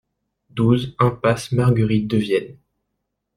[0.49, 2.57] douze impasse Marguerite de Vienne